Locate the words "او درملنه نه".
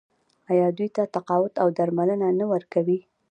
1.61-2.45